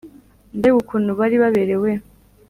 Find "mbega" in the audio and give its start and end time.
0.57-0.75